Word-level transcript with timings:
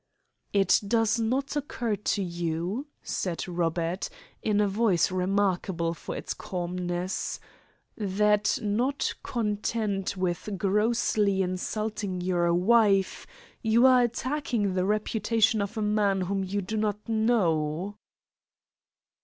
"It 0.51 0.81
does 0.87 1.19
not 1.19 1.55
occur 1.55 1.95
to 1.95 2.23
you," 2.23 2.87
said 3.03 3.47
Robert, 3.47 4.09
in 4.41 4.59
a 4.59 4.67
voice 4.67 5.11
remarkable 5.11 5.93
for 5.93 6.17
its 6.17 6.33
calmness, 6.33 7.39
"that 7.95 8.57
not 8.63 9.13
content 9.21 10.17
with 10.17 10.57
grossly 10.57 11.43
insulting 11.43 12.19
your 12.19 12.51
wife, 12.51 13.27
you 13.61 13.85
are 13.85 14.01
attacking 14.01 14.73
the 14.73 14.85
reputation 14.85 15.61
of 15.61 15.77
a 15.77 15.83
man 15.83 16.21
whom 16.21 16.43
you 16.43 16.63
do 16.63 16.77
not 16.77 17.07
know." 17.07 17.99